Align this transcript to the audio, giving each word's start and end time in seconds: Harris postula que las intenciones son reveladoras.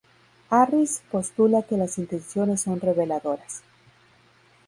Harris 0.49 1.03
postula 1.11 1.61
que 1.61 1.77
las 1.77 1.99
intenciones 1.99 2.61
son 2.61 2.79
reveladoras. 2.79 3.61